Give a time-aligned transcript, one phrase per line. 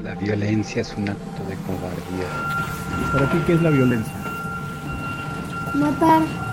[0.00, 3.12] La violencia es un acto de cobardía.
[3.12, 4.14] ¿Para ti qué es la violencia?
[5.74, 6.49] Matar.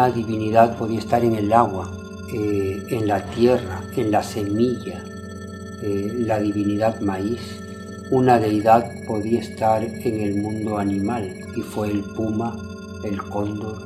[0.00, 1.90] Una divinidad podía estar en el agua,
[2.32, 5.04] eh, en la tierra, en la semilla,
[5.82, 7.60] eh, la divinidad maíz.
[8.10, 12.56] Una deidad podía estar en el mundo animal y fue el puma,
[13.04, 13.76] el cóndor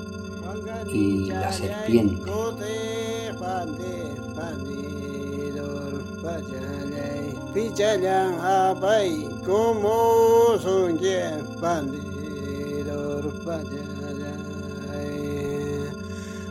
[0.93, 2.31] y la serpiente.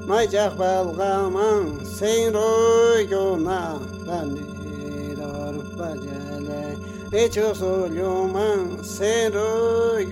[0.08, 6.76] mayjaq balgaman singro yona bandirar bajale
[7.22, 9.52] echo solyoman singro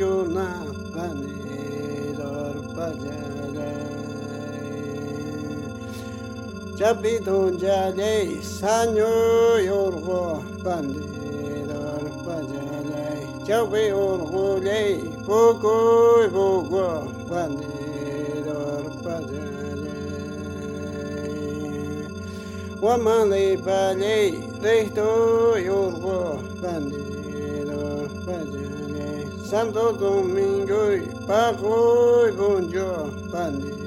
[0.01, 0.49] yona
[0.95, 3.73] bandirar bajale
[6.79, 13.05] Çabidon jale sanyo yorgo bandirar bajale
[13.47, 16.89] Çavi yorgo ley bogoy bogo
[17.29, 18.10] bandirar
[19.03, 19.09] O
[22.81, 28.65] Wamani pali reito yurbo pali lo pali
[29.49, 33.80] Santo Domingo e Bahia e bunjo pali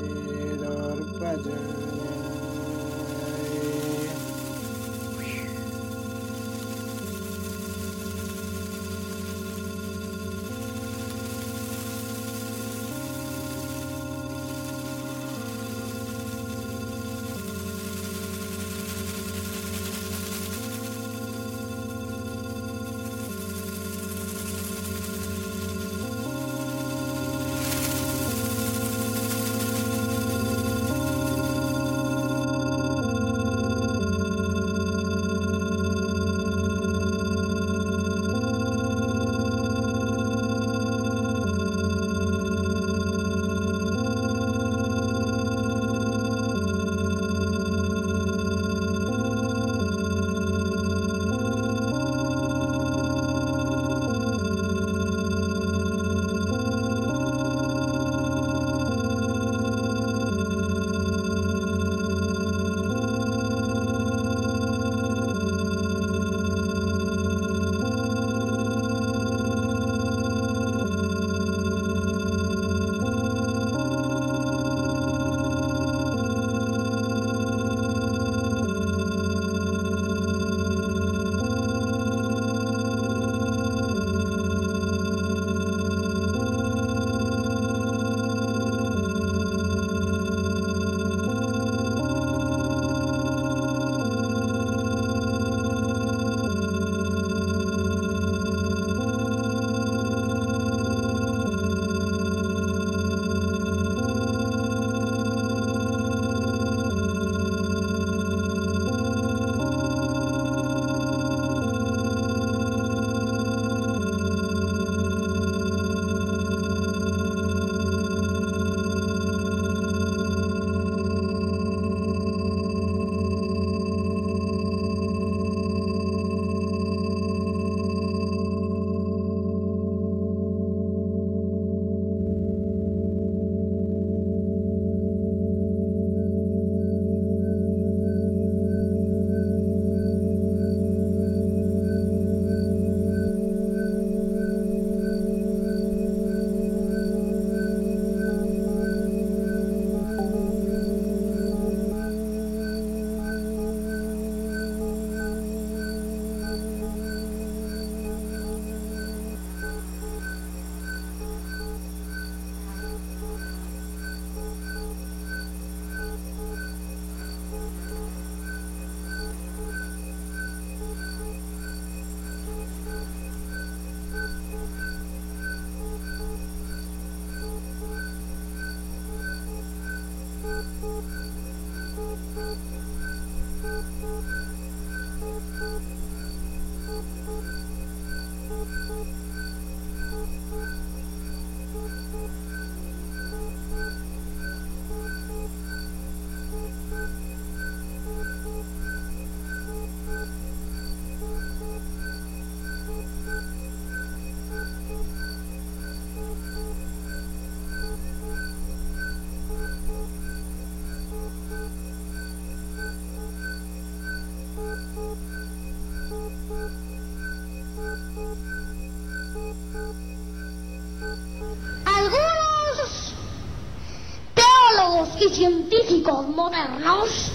[226.04, 227.32] políticos modernos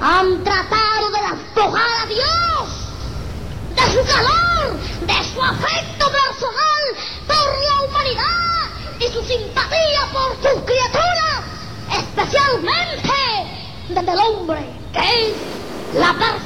[0.00, 2.24] han tratado de despojar a Dios
[3.74, 6.84] de su calor, de su afecto personal
[7.26, 11.42] por la humanidad y su simpatía por sus criaturas,
[11.98, 13.12] especialmente
[13.88, 15.36] desde el hombre, que es
[15.94, 16.45] la persona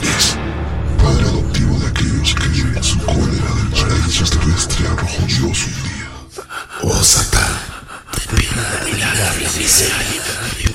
[0.00, 6.08] Padre adoptivo de aquellos que en su cólera del paraíso terrestre arrojó Dios un día.
[6.82, 7.58] Oh Satán,
[8.12, 9.94] te pido de la miseria
[10.64, 10.69] y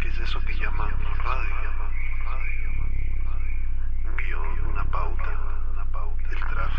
[0.00, 0.90] ¿Qué es eso que llaman
[1.22, 1.54] radio?
[4.04, 5.30] Un guion, una pauta,
[6.28, 6.75] el tráfico,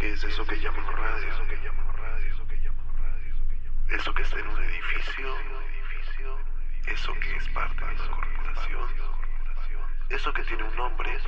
[0.00, 1.28] ¿Qué es eso que llaman radio?
[1.28, 1.60] Eso que
[3.94, 5.36] eso que está en un edificio,
[6.86, 8.88] eso que es parte de una corporación,
[10.08, 11.18] eso que tiene un nombre,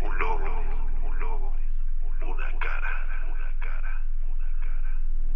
[0.00, 0.60] un logo,
[1.02, 1.54] un logo,
[2.22, 4.02] una cara, una cara.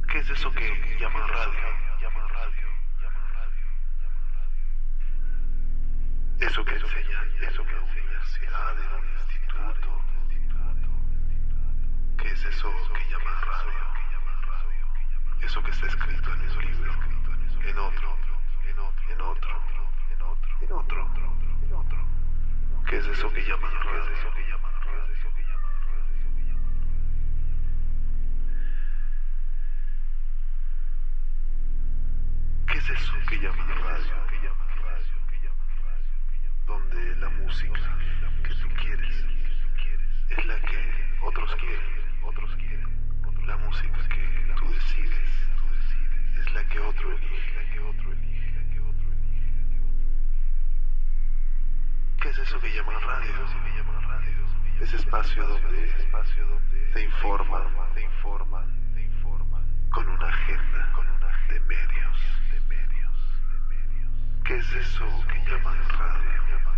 [0.09, 1.87] ¿Qué es eso que llaman radio?
[6.41, 10.16] Eso que enseñan, en una universidad, en un instituto.
[12.19, 13.87] ¿Qué es eso que llaman radio?
[15.43, 16.93] Eso que está escrito en un libro,
[17.65, 18.17] en otro,
[18.69, 19.63] en otro, en otro,
[20.11, 21.11] en otro, en otro,
[21.63, 21.99] en otro.
[22.89, 24.03] ¿Qué es eso que llaman radio?
[32.67, 34.15] ¿Qué es eso que llaman radio?
[36.67, 37.99] Donde la música
[38.43, 39.25] que tú quieres
[40.31, 43.47] es la que otros quieren, otros quieren.
[43.47, 45.49] La música que tú decides
[46.39, 47.47] es la que otro elige.
[52.21, 53.33] ¿Qué es eso que llaman radio?
[54.81, 55.95] Ese espacio donde
[56.93, 57.63] te informan,
[57.95, 60.93] te informan, te informan con una agenda,
[61.49, 63.15] de medios, de medios.
[64.45, 66.76] ¿Qué es eso que llaman radio?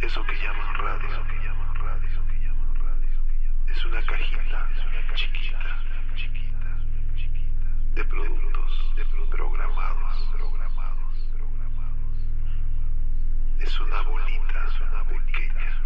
[0.00, 1.08] Eso que llaman radio,
[3.68, 4.68] es una cajita
[5.14, 5.92] chiquita,
[7.94, 8.94] de productos
[9.30, 10.28] programados.
[13.58, 14.66] Es una bolita,
[15.08, 15.82] pequeña,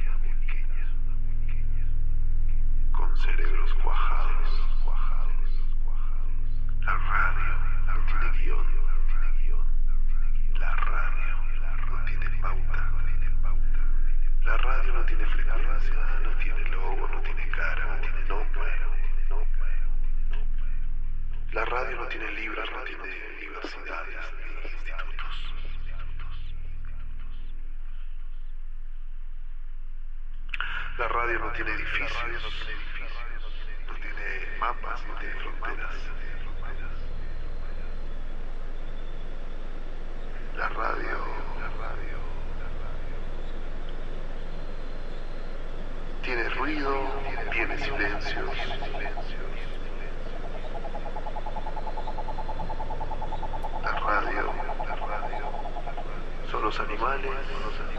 [2.93, 4.42] con cerebros cuajados,
[31.53, 32.13] tiene edificios,
[33.87, 35.95] no tiene mapas, no tiene fronteras.
[40.57, 41.19] La radio,
[41.59, 42.19] la radio,
[42.59, 43.17] la radio.
[46.23, 46.93] Tiene ruido,
[47.53, 48.57] tiene silencios.
[53.83, 54.55] La radio,
[54.87, 55.47] la radio.
[56.51, 57.92] Son los animales, son los animales,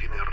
[0.00, 0.29] tiene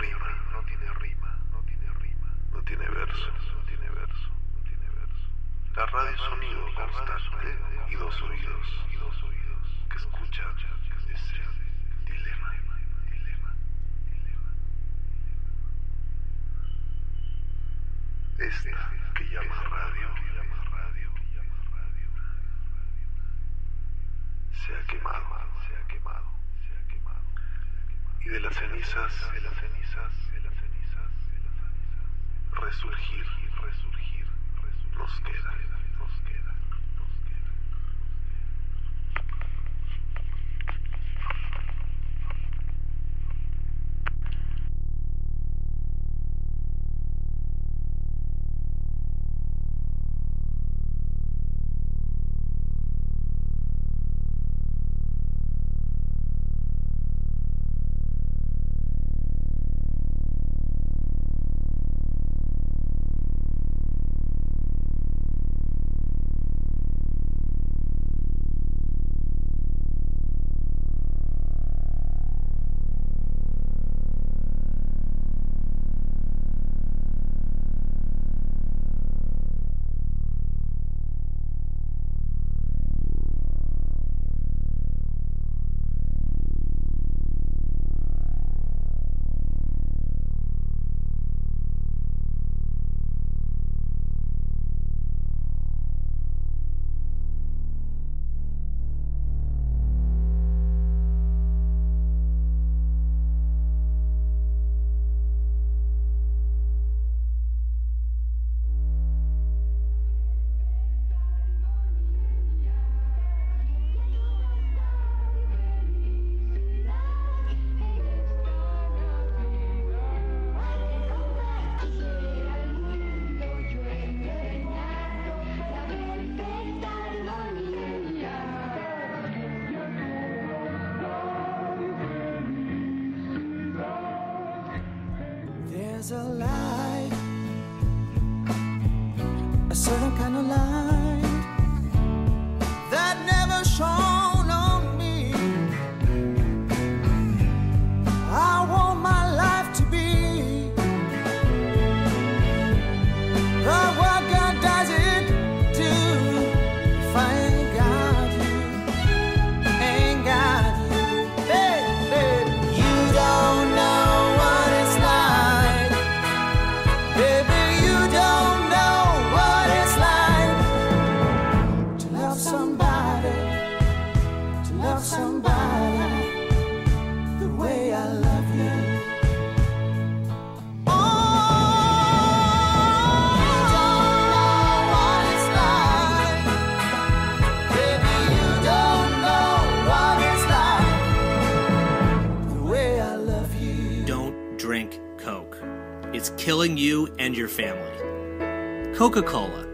[196.48, 198.96] killing you and your family.
[198.96, 199.66] Coca Cola.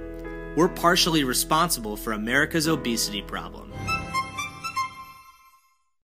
[0.56, 3.63] We're partially responsible for America's obesity problem.